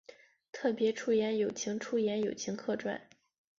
[0.51, 3.07] 特别出演友情出演友情客串